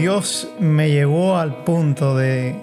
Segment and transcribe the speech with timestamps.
[0.00, 2.56] Dios me llevó al punto de,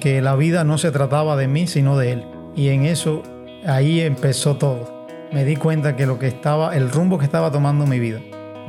[0.00, 2.24] que la vida no se trataba de mí, sino de Él.
[2.56, 3.22] Y en eso,
[3.64, 5.06] ahí empezó todo.
[5.30, 8.18] Me di cuenta que lo que estaba, el rumbo que estaba tomando mi vida,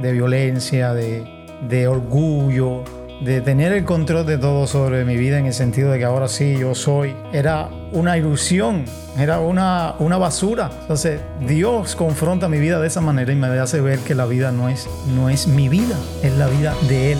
[0.04, 1.24] de violencia, de,
[1.68, 2.84] de orgullo,
[3.22, 6.28] de tener el control de todo sobre mi vida en el sentido de que ahora
[6.28, 8.86] sí yo soy, era una ilusión,
[9.18, 10.70] era una, una basura.
[10.82, 14.52] Entonces Dios confronta mi vida de esa manera y me hace ver que la vida
[14.52, 17.20] no es, no es mi vida, es la vida de Él.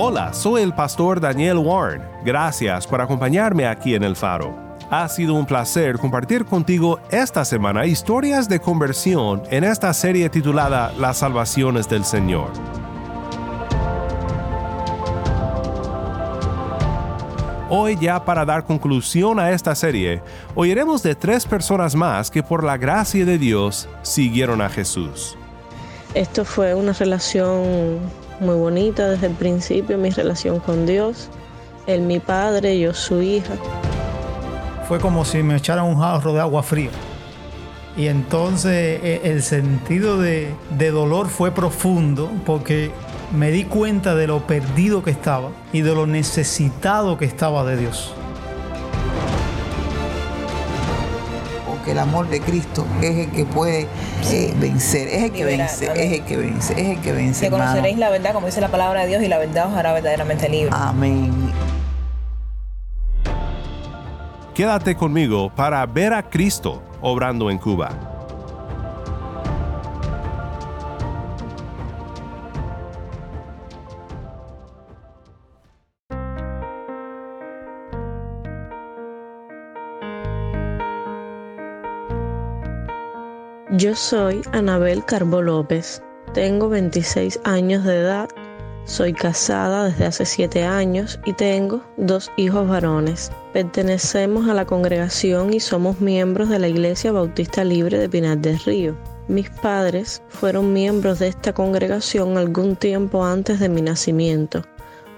[0.00, 2.00] Hola, soy el pastor Daniel Warren.
[2.24, 4.56] Gracias por acompañarme aquí en El Faro.
[4.90, 10.92] Ha sido un placer compartir contigo esta semana historias de conversión en esta serie titulada
[11.00, 12.46] Las salvaciones del Señor.
[17.68, 20.22] Hoy ya para dar conclusión a esta serie,
[20.54, 25.36] oiremos de tres personas más que por la gracia de Dios siguieron a Jesús.
[26.14, 27.98] Esto fue una relación
[28.40, 31.28] muy bonita desde el principio, mi relación con Dios.
[31.86, 33.54] Él mi padre, yo su hija.
[34.86, 36.90] Fue como si me echaran un jarro de agua fría.
[37.96, 42.92] Y entonces eh, el sentido de, de dolor fue profundo porque
[43.32, 47.76] me di cuenta de lo perdido que estaba y de lo necesitado que estaba de
[47.76, 48.14] Dios.
[51.88, 53.88] El amor de Cristo es el que puede
[54.30, 56.02] eh, vencer, es el que Liberar, vence, amén.
[56.02, 57.40] es el que vence, es el que vence.
[57.40, 57.64] Que hermano.
[57.64, 60.48] conoceréis la verdad, como dice la palabra de Dios, y la verdad os hará verdaderamente
[60.48, 60.70] libre.
[60.72, 61.32] Amén.
[64.54, 68.07] Quédate conmigo para ver a Cristo obrando en Cuba.
[83.78, 86.02] Yo soy Anabel Carbo López.
[86.34, 88.28] Tengo 26 años de edad.
[88.86, 93.30] Soy casada desde hace 7 años y tengo dos hijos varones.
[93.52, 98.58] Pertenecemos a la congregación y somos miembros de la Iglesia Bautista Libre de Pinar del
[98.58, 98.96] Río.
[99.28, 104.64] Mis padres fueron miembros de esta congregación algún tiempo antes de mi nacimiento,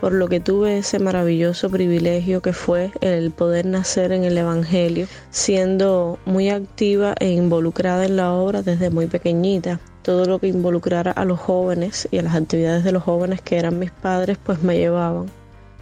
[0.00, 5.06] por lo que tuve ese maravilloso privilegio que fue el poder nacer en el Evangelio,
[5.30, 9.78] siendo muy activa e involucrada en la obra desde muy pequeñita.
[10.02, 13.58] Todo lo que involucrara a los jóvenes y a las actividades de los jóvenes que
[13.58, 15.26] eran mis padres, pues me llevaban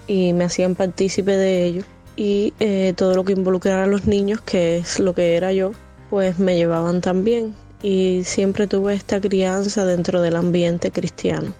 [0.08, 1.82] y me hacían partícipe de ello.
[2.16, 5.70] Y eh, todo lo que involucrara a los niños, que es lo que era yo,
[6.10, 7.54] pues me llevaban también.
[7.80, 11.54] Y siempre tuve esta crianza dentro del ambiente cristiano.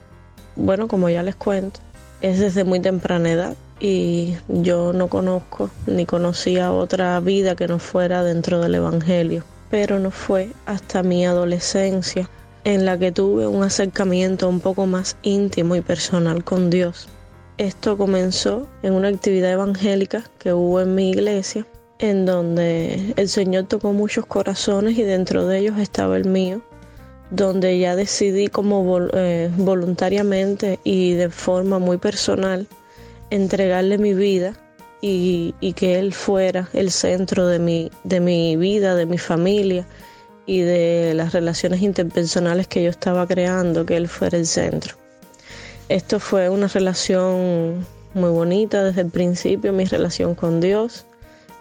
[0.57, 1.79] Bueno, como ya les cuento,
[2.21, 7.79] es desde muy temprana edad y yo no conozco ni conocía otra vida que no
[7.79, 9.45] fuera dentro del Evangelio.
[9.71, 12.29] Pero no fue hasta mi adolescencia
[12.65, 17.09] en la que tuve un acercamiento un poco más íntimo y personal con Dios.
[17.59, 21.67] Esto comenzó en una actividad evangélica que hubo en mi iglesia,
[21.99, 26.63] en donde el Señor tocó muchos corazones y dentro de ellos estaba el mío,
[27.31, 32.67] donde ya decidí como eh, voluntariamente y de forma muy personal
[33.31, 34.55] entregarle mi vida
[35.01, 39.87] y, y que Él fuera el centro de mi, de mi vida, de mi familia
[40.47, 44.97] y de las relaciones interpersonales que yo estaba creando, que Él fuera el centro.
[45.89, 51.07] Esto fue una relación muy bonita desde el principio, mi relación con Dios,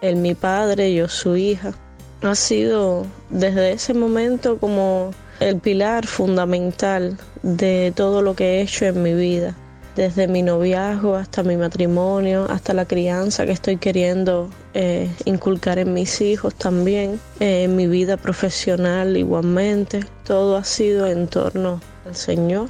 [0.00, 1.74] Él mi padre, yo su hija.
[2.22, 8.86] Ha sido desde ese momento como el pilar fundamental de todo lo que he hecho
[8.86, 9.54] en mi vida,
[9.96, 15.92] desde mi noviazgo hasta mi matrimonio, hasta la crianza que estoy queriendo eh, inculcar en
[15.92, 20.04] mis hijos también, eh, en mi vida profesional igualmente.
[20.24, 22.68] Todo ha sido en torno al Señor.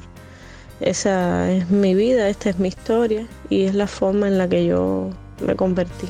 [0.81, 4.65] Esa es mi vida, esta es mi historia y es la forma en la que
[4.67, 5.11] yo
[5.45, 6.09] me convertí.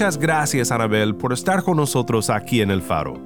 [0.00, 3.20] Muchas gracias, Anabel, por estar con nosotros aquí en El Faro.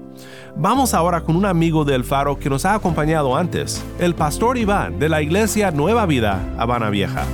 [0.56, 4.98] Vamos ahora con un amigo del Faro que nos ha acompañado antes, el pastor Iván
[4.98, 7.26] de la Iglesia Nueva Vida, Habana Vieja.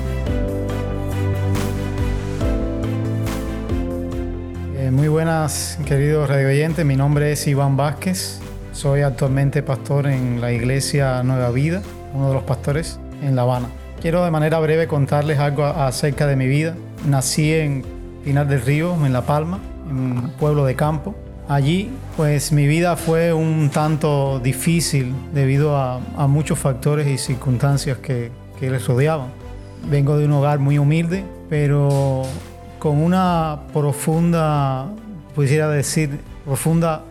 [4.76, 6.84] Eh, muy buenas, queridos radio oyentes.
[6.84, 8.42] Mi nombre es Iván Vázquez.
[8.72, 11.80] Soy actualmente pastor en la Iglesia Nueva Vida,
[12.12, 13.68] uno de los pastores en La Habana.
[14.02, 16.76] Quiero de manera breve contarles algo acerca de mi vida.
[17.06, 19.58] Nací en Pinar del Río, en La Palma,
[19.88, 21.14] en un pueblo de campo.
[21.48, 28.30] Allí, pues mi vida fue un tanto difícil debido a, muchos factores y circunstancias que,
[28.58, 29.28] que les rodeaban.
[29.90, 32.22] Vengo de un hogar muy humilde, pero
[32.78, 34.88] con una profunda,
[35.34, 37.02] pudiera decir, profunda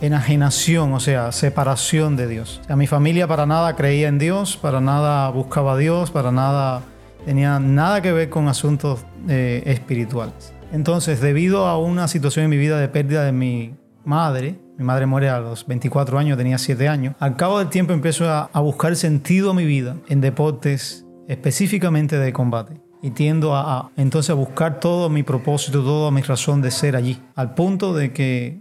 [0.00, 2.60] enajenación, o sea, separación de Dios.
[2.68, 6.82] O mi familia para nada creía en Dios, para nada buscaba a Dios, para nada
[7.26, 10.54] tenía nada que ver con asuntos eh, espirituales.
[10.72, 13.74] Entonces, debido a una situación en mi vida de pérdida de mi
[14.04, 17.92] madre, mi madre muere a los 24 años, tenía 7 años, al cabo del tiempo
[17.92, 23.76] empiezo a, buscar sentido a mi vida en deportes específicamente de combate y tiendo a,
[23.76, 27.92] a, entonces a buscar todo mi propósito, toda mi razón de ser allí, al punto
[27.92, 28.60] de que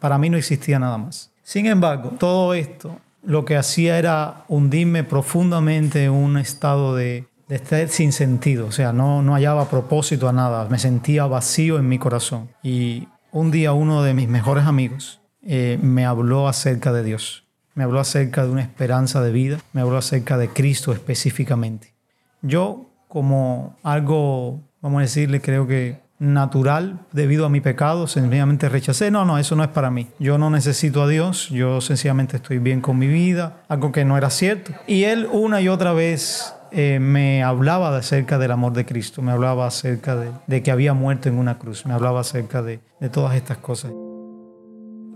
[0.00, 1.30] para mí no existía nada más.
[1.44, 7.56] Sin embargo, todo esto lo que hacía era hundirme profundamente en un estado de, de
[7.56, 11.88] estar sin sentido, o sea, no, no hallaba propósito a nada, me sentía vacío en
[11.88, 12.48] mi corazón.
[12.62, 17.42] Y un día uno de mis mejores amigos eh, me habló acerca de Dios,
[17.74, 21.92] me habló acerca de una esperanza de vida, me habló acerca de Cristo específicamente.
[22.40, 29.10] Yo, como algo, vamos a decirle, creo que natural debido a mi pecado, sencillamente rechacé,
[29.10, 30.06] no, no, eso no es para mí.
[30.20, 34.16] Yo no necesito a Dios, yo sencillamente estoy bien con mi vida, algo que no
[34.16, 34.72] era cierto.
[34.86, 39.32] Y él una y otra vez eh, me hablaba acerca del amor de Cristo, me
[39.32, 42.80] hablaba acerca de, que había muerto en una cruz, me hablaba acerca de,
[43.12, 43.92] todas estas cosas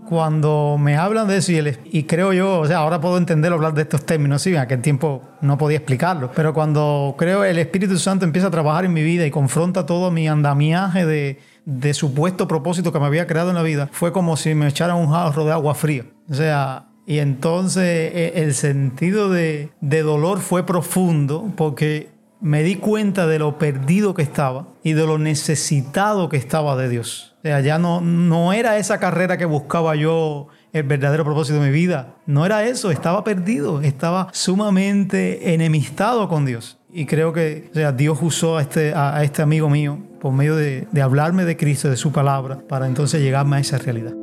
[0.07, 3.73] cuando me hablan de eso, y, y, creo yo, o sea, ahora puedo entender hablar
[3.73, 7.97] de estos términos, sí, en aquel tiempo no podía explicarlo, pero cuando creo el Espíritu
[7.97, 12.47] Santo empieza a trabajar en mi vida y confronta todo mi andamiaje de, de supuesto
[12.47, 15.43] propósito que me había creado en la vida, fue como si me echaran un jarro
[15.43, 16.05] de agua fría.
[16.29, 22.09] O sea, y entonces e, el sentido de, de dolor fue profundo porque
[22.41, 26.89] me di cuenta de lo perdido que estaba y de lo necesitado que estaba de
[26.89, 27.35] Dios.
[27.43, 32.15] Ya no, no era esa carrera que buscaba yo el verdadero propósito de mi vida.
[32.25, 36.79] No era eso, estaba perdido, estaba sumamente enemistado con Dios.
[36.91, 41.01] Y creo que Dios usó a este, a, este amigo mío por medio de, de
[41.01, 44.13] hablarme de Cristo, de su palabra, para entonces llegarme a esa realidad.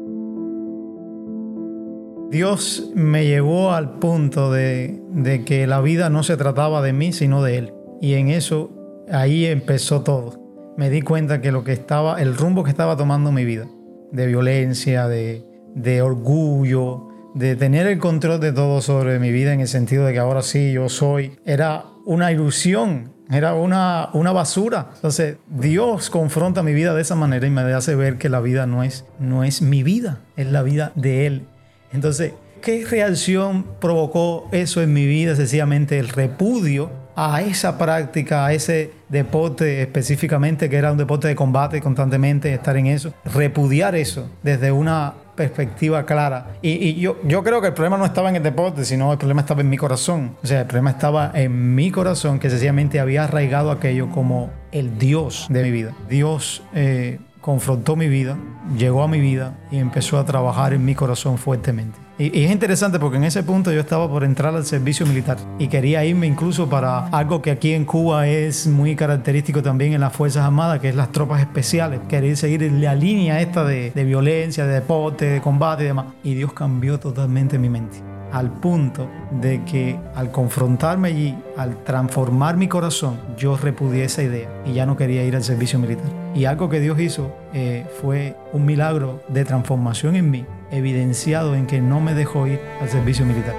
[2.33, 7.45] Dios me llevó al punto de, que la vida no se trataba de mí, sino
[7.45, 7.75] de Él.
[8.01, 10.43] Y en eso, ahí empezó todo
[10.77, 13.67] me di cuenta que lo que estaba, el rumbo que estaba tomando mi vida,
[14.11, 15.45] de violencia, de,
[15.75, 20.13] de orgullo, de tener el control de todo sobre mi vida en el sentido de
[20.13, 24.91] que ahora sí yo soy, era una ilusión, era una, una basura.
[24.95, 28.67] Entonces Dios confronta mi vida de esa manera y me hace ver que la vida
[28.67, 31.47] no es, no es mi vida, es la vida de Él.
[31.93, 35.37] Entonces, ¿qué reacción provocó eso en mi vida?
[35.37, 41.35] Sencillamente el repudio a esa práctica, a ese deporte específicamente, que era un deporte de
[41.35, 46.57] combate constantemente, estar en eso, repudiar eso desde una perspectiva clara.
[46.63, 49.41] Y, yo, yo creo que el problema no estaba en el deporte, sino el problema
[49.41, 50.37] estaba en mi corazón.
[50.43, 54.99] O sea, el problema estaba en mi corazón, que sencillamente había arraigado aquello como el
[54.99, 55.95] Dios de mi vida.
[56.09, 58.39] Dios eh, confrontó mi vida,
[58.79, 61.99] llegó a mi vida y empezó a trabajar en mi corazón fuertemente.
[62.19, 65.67] Y, es interesante porque en ese punto yo estaba por entrar al servicio militar y
[65.67, 70.13] quería irme incluso para algo que aquí en Cuba es muy característico también en las
[70.13, 72.01] Fuerzas Armadas, que es las tropas especiales.
[72.09, 76.07] Quería seguir la línea esta de, de violencia, de deporte, de combate y demás.
[76.23, 82.57] Y Dios cambió totalmente mi mente al punto de que al confrontarme allí, al transformar
[82.57, 86.07] mi corazón, yo repudié esa idea y ya no quería ir al servicio militar.
[86.35, 91.67] Y algo que Dios hizo eh, fue un milagro de transformación en mí, evidenciado en
[91.67, 93.55] que no me dejó ir al servicio militar.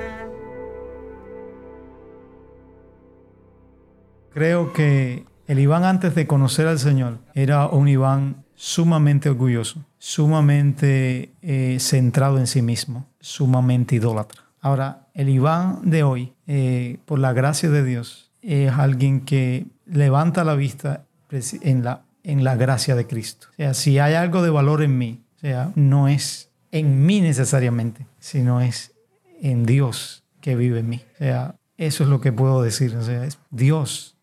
[4.33, 11.33] Creo que el Iván antes de conocer al Señor era un Iván sumamente orgulloso, sumamente
[11.43, 14.43] eh, centrado en sí mismo, sumamente idólatra.
[14.63, 20.45] Ahora, el Iván de hoy, eh, por la gracia de Dios, es alguien que levanta
[20.45, 23.47] la vista en la, en la gracia de Cristo.
[23.51, 27.19] O sea, si hay algo de valor en mí, o sea, no es en mí
[27.19, 28.93] necesariamente, sino es
[29.41, 31.01] en Dios que vive en mí.
[31.15, 32.95] O sea, eso es lo que puedo decir.
[32.95, 34.15] O sea, Dios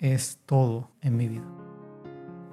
[0.00, 1.46] es todo en mi vida.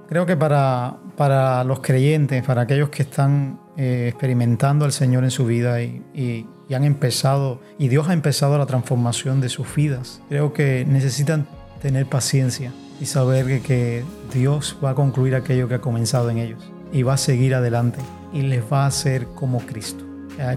[0.08, 5.32] Creo que para, para los creyentes, para aquellos que están eh, experimentando al Señor en
[5.32, 10.22] su vida y, y, han empezado, y Dios ha empezado la transformación de sus vidas,
[10.30, 11.48] creo que necesitan
[11.82, 12.72] tener paciencia
[13.02, 17.14] y saber que, Dios va a concluir aquello que ha comenzado en ellos y va
[17.14, 17.98] a seguir adelante
[18.32, 20.06] y les va a hacer como Cristo.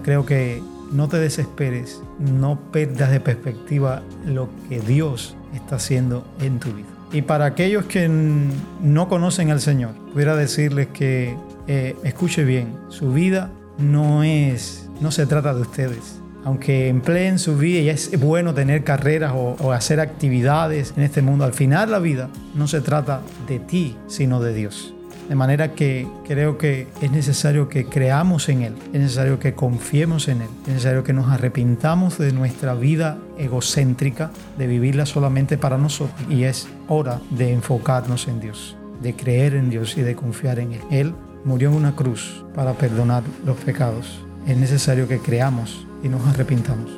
[0.02, 6.60] Creo que no te desesperes, no pierdas de perspectiva lo que Dios está haciendo en
[6.60, 6.88] tu vida.
[7.12, 13.12] Y para aquellos que no conocen al Señor, pudiera decirles que eh, escuche bien, su
[13.12, 16.20] vida no es, no se trata de ustedes.
[16.44, 21.44] Aunque empleen su vida y es bueno tener carreras o, hacer actividades en este mundo,
[21.44, 24.94] al final la vida no se trata de ti, sino de Dios.
[25.28, 30.26] De manera que creo que es necesario que creamos en Él, es necesario que confiemos
[30.26, 35.78] en Él, es necesario que nos arrepintamos de nuestra vida egocéntrica, de vivirla solamente para
[35.78, 36.20] nosotros.
[36.28, 40.72] Y es hora de enfocarnos en Dios, de creer en Dios y de confiar en
[40.72, 40.80] Él.
[40.90, 44.20] Él murió en una cruz para perdonar los pecados.
[44.46, 46.90] Es necesario que creamos y nos arrepintamos.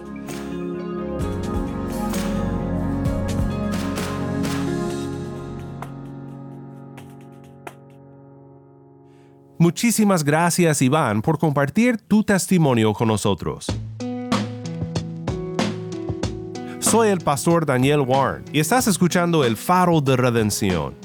[9.58, 13.66] Muchísimas gracias Iván por compartir tu testimonio con nosotros.
[16.80, 21.03] Soy el pastor Daniel Warren y estás escuchando El Faro de Redención.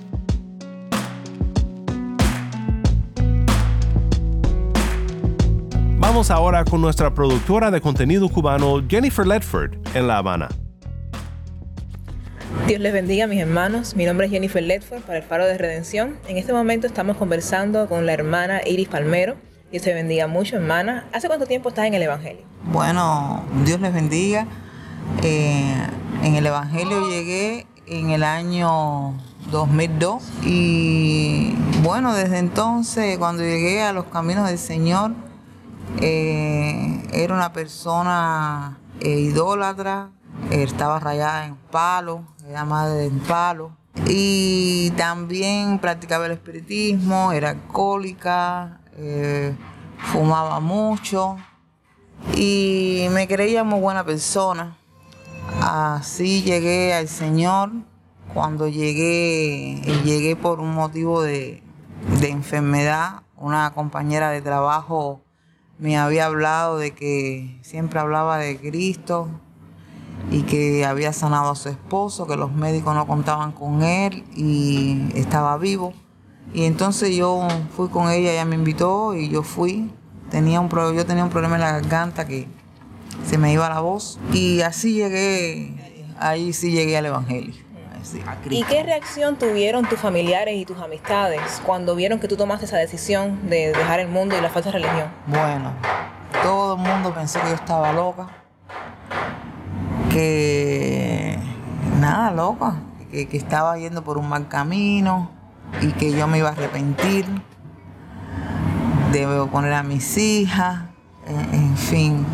[6.09, 10.49] Vamos ahora con nuestra productora de contenido cubano Jennifer Ledford en La Habana.
[12.65, 13.95] Dios les bendiga mis hermanos.
[13.95, 16.17] Mi nombre es Jennifer Ledford para el Faro de Redención.
[16.27, 19.35] En este momento estamos conversando con la hermana Iris Palmero.
[19.69, 21.05] Dios te bendiga mucho, hermana.
[21.13, 22.41] ¿Hace cuánto tiempo estás en el Evangelio?
[22.63, 24.47] Bueno, Dios les bendiga.
[25.21, 25.75] Eh,
[26.23, 29.13] en el Evangelio llegué en el año
[29.51, 35.11] 2002 y bueno, desde entonces cuando llegué a los caminos del Señor,
[35.97, 40.11] eh, era una persona eh, idólatra,
[40.51, 43.71] estaba rayada en palo, era madre en palo.
[44.07, 49.55] Y también practicaba el espiritismo, era alcohólica, eh,
[49.97, 51.37] fumaba mucho
[52.35, 54.77] y me creía muy buena persona.
[55.61, 57.71] Así llegué al Señor.
[58.33, 61.63] Cuando llegué, llegué por un motivo de,
[62.21, 63.23] de enfermedad.
[63.35, 65.21] Una compañera de trabajo
[65.79, 69.29] me había hablado de que siempre hablaba de Cristo,
[70.31, 75.09] y que había sanado a su esposo, que los médicos no contaban con él y
[75.15, 75.93] estaba vivo.
[76.53, 79.91] Y entonces yo fui con ella, ella me invitó y yo fui.
[80.29, 82.47] Tenía un, yo tenía un problema en la garganta que
[83.25, 87.68] se me iba la voz y así llegué, ahí sí llegué al Evangelio.
[88.49, 92.77] ¿Y qué reacción tuvieron tus familiares y tus amistades cuando vieron que tú tomaste esa
[92.77, 95.09] decisión de dejar el mundo y la falsa religión?
[95.27, 95.73] Bueno,
[96.43, 98.29] todo el mundo pensó que yo estaba loca
[100.09, 101.37] que
[101.99, 102.75] nada, loca,
[103.11, 105.29] que, estaba yendo por un mal camino
[105.81, 107.25] y que yo me iba a arrepentir.
[109.11, 110.83] Debo poner a mis hijas,
[111.27, 112.25] en, fin.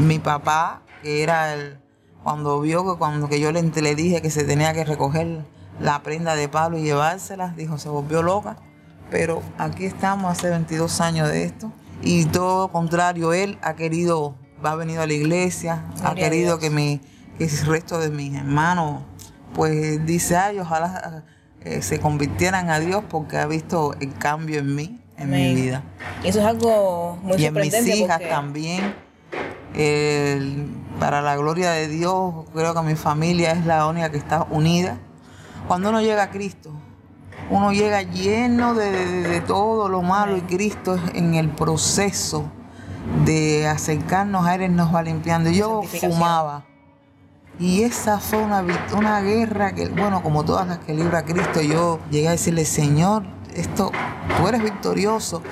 [0.00, 1.78] Mi papá, que era el,
[2.26, 5.44] cuando vio que cuando que yo le, le dije que se tenía que recoger
[5.80, 8.56] la prenda de Pablo y llevársela, dijo, se volvió loca.
[9.12, 11.70] Pero aquí estamos hace 22 años de esto.
[12.02, 16.68] Y todo lo contrario, él ha querido ha venido a la iglesia, ha querido que,
[16.68, 17.00] mi,
[17.38, 19.02] que el resto de mis hermanos,
[19.54, 21.22] pues dice, ay, ojalá
[21.60, 25.84] eh, se convirtieran a Dios porque ha visto el cambio en mí, en mi vida.
[26.24, 28.96] Y eso es algo muy y en mis hijas también.
[30.98, 34.98] Para la gloria de Dios, creo que mi familia es la única que está unida.
[35.68, 36.70] Cuando uno llega a Cristo,
[37.50, 42.50] uno llega lleno de, de todo lo malo y Cristo en el proceso
[43.24, 45.50] de acercarnos a Él, nos va limpiando.
[45.50, 46.64] Yo fumaba.
[47.58, 48.62] Y esa fue una,
[48.96, 53.24] una guerra que, bueno, como todas las que libra Cristo, yo llegué a decirle, Señor,
[53.54, 53.90] esto,
[54.36, 55.42] tú eres victorioso,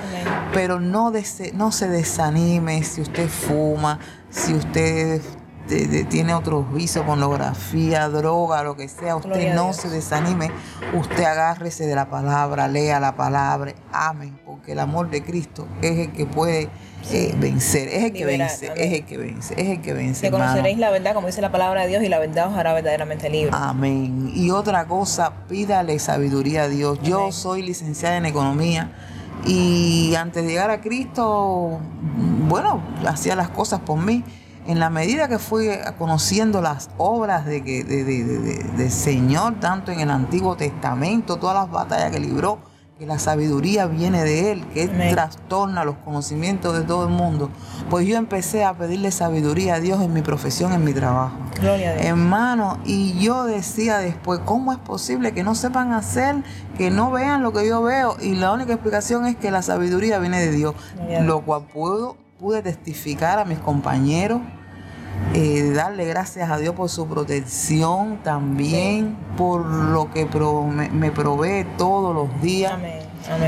[0.53, 1.11] pero no,
[1.55, 3.97] no se desanime si usted fuma,
[4.29, 5.19] si usted
[5.65, 10.51] tiene otros vicios, pornografía, droga, lo que sea, usted no se desanime,
[10.93, 15.97] usted agárrese de la palabra, lea la palabra, amén, porque el amor de Cristo es
[15.97, 16.69] el que puede
[17.11, 20.21] eh, vencer, es el que vence, es el que vence, es el que vence.
[20.21, 22.73] Que conoceréis la verdad, como dice la palabra de Dios, y la verdad os hará
[22.73, 23.51] verdaderamente libre.
[23.53, 24.31] Amén.
[24.33, 26.99] Y otra cosa, pídale sabiduría a Dios.
[27.01, 28.91] Yo soy licenciada en economía
[29.45, 31.79] y antes de llegar a Cristo,
[32.47, 34.23] bueno, hacía las cosas por mí.
[34.67, 39.99] En la medida que fui conociendo las obras de, de, de, de Señor, tanto en
[39.99, 42.57] el Antiguo Testamento, todas las batallas que libró,
[42.97, 47.49] que la sabiduría viene de Él, que Él trastorna los conocimientos de todo el mundo.
[47.89, 51.35] Pues yo empecé a pedirle sabiduría a Dios en mi profesión, en mi trabajo.
[51.59, 52.05] Gloria a Dios.
[52.05, 56.37] Hermano, y yo decía después, ¿cómo es posible que no sepan hacer,
[56.77, 58.15] que no vean lo que yo veo?
[58.21, 60.73] Y la única explicación es que la sabiduría viene de Dios,
[61.21, 64.41] lo cual puedo, pude testificar a mis compañeros
[65.33, 72.15] eh, darle gracias a Dios por su protección también, por lo que me, provee todos
[72.15, 72.73] los días.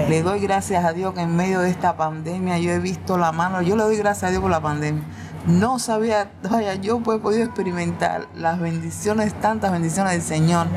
[0.10, 3.32] Le doy gracias a Dios que en medio de esta pandemia yo he visto la
[3.32, 5.04] mano, yo le doy gracias a Dios por la pandemia.
[5.46, 10.68] No sabía, vaya, yo pues he podido experimentar las bendiciones, tantas bendiciones del Señor,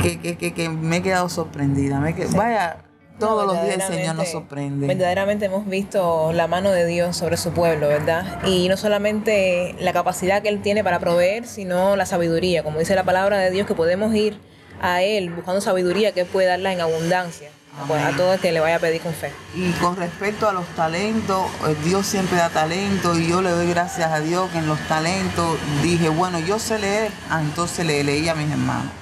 [0.00, 1.98] que, que, me he quedado sorprendida.
[1.98, 2.78] Me Vaya,
[3.22, 4.86] todos los días el Señor nos sorprende.
[4.86, 8.44] Verdaderamente hemos visto la mano de Dios sobre su pueblo, ¿verdad?
[8.44, 12.62] Y no solamente la capacidad que Él tiene para proveer, sino la sabiduría.
[12.62, 14.38] Como dice la palabra de Dios, que podemos ir
[14.80, 17.50] a Él buscando sabiduría que puede darla en abundancia.
[17.88, 19.32] Pues, a todo el que le vaya a pedir con fe.
[19.54, 23.66] Y con respecto a los talentos, eh, Dios siempre da talento y yo le doy
[23.66, 28.04] gracias a Dios que en los talentos dije, bueno, yo sé leer, ah, entonces le
[28.04, 28.92] leí a mis hermanos.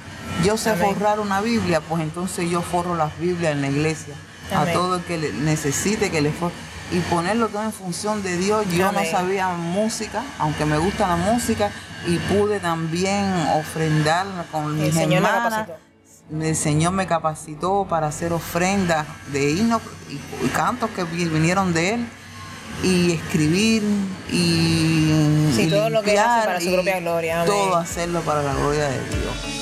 [0.44, 4.14] Yo sé forrar una Biblia, pues entonces yo forro las Biblias en la iglesia.
[4.54, 6.54] A todo el que necesite que le forre.
[6.90, 8.66] Y ponerlo todo en función de Dios.
[8.72, 11.70] Yo no sabía música, aunque me gusta la música,
[12.06, 15.68] y pude también ofrendar con mis el hermanas.
[16.32, 22.08] el Señor me capacitó para hacer ofrendas de himnos y, cantos que vinieron de Él
[22.82, 23.82] y escribir
[24.30, 27.44] y, sí, todo lo que hace para su propia gloria.
[27.44, 29.59] Todo hacerlo para la gloria de Dios.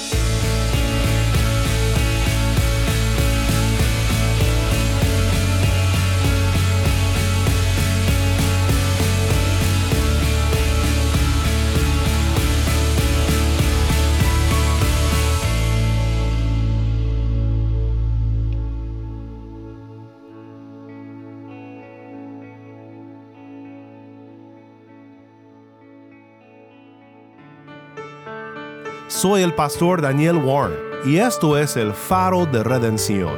[29.20, 33.32] Soy el pastor Daniel Warren y esto es el faro de redención.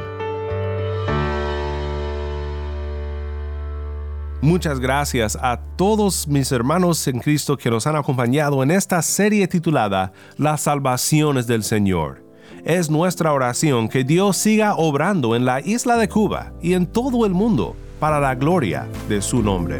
[4.41, 9.47] Muchas gracias a todos mis hermanos en Cristo que nos han acompañado en esta serie
[9.47, 12.23] titulada Las salvaciones del Señor.
[12.63, 17.25] Es nuestra oración que Dios siga obrando en la isla de Cuba y en todo
[17.25, 19.79] el mundo para la gloria de su nombre.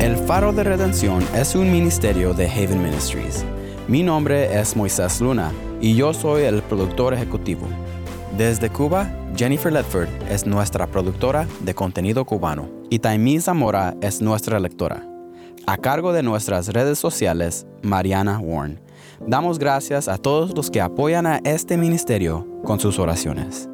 [0.00, 3.44] El Faro de Redención es un ministerio de Haven Ministries.
[3.86, 7.68] Mi nombre es Moisés Luna y yo soy el productor ejecutivo.
[8.38, 14.58] Desde Cuba, Jennifer Ledford es nuestra productora de contenido cubano y Taimí Zamora es nuestra
[14.58, 15.06] lectora.
[15.66, 18.80] A cargo de nuestras redes sociales, Mariana Warren.
[19.26, 23.69] Damos gracias a todos los que apoyan a este ministerio con sus oraciones.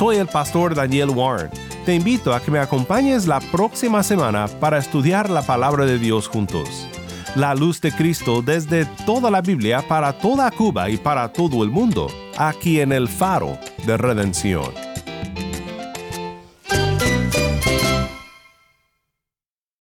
[0.00, 1.50] Soy el pastor Daniel Warren.
[1.84, 6.26] Te invito a que me acompañes la próxima semana para estudiar la palabra de Dios
[6.26, 6.88] juntos.
[7.36, 11.68] La luz de Cristo desde toda la Biblia para toda Cuba y para todo el
[11.68, 14.89] mundo, aquí en el faro de redención.